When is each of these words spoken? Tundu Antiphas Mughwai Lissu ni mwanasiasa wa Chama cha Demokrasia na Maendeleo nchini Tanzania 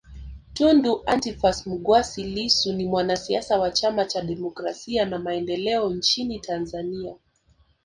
Tundu 0.53 1.03
Antiphas 1.05 1.67
Mughwai 1.67 2.23
Lissu 2.23 2.73
ni 2.73 2.85
mwanasiasa 2.85 3.59
wa 3.59 3.71
Chama 3.71 4.05
cha 4.05 4.21
Demokrasia 4.21 5.05
na 5.05 5.19
Maendeleo 5.19 5.89
nchini 5.89 6.39
Tanzania 6.39 7.15